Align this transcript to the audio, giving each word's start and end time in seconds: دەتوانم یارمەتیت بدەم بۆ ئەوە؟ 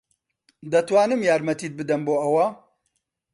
دەتوانم 0.71 1.21
یارمەتیت 1.29 1.73
بدەم 1.79 2.01
بۆ 2.07 2.13
ئەوە؟ 2.21 2.45